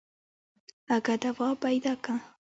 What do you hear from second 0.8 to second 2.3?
اگه دوا پيدا که.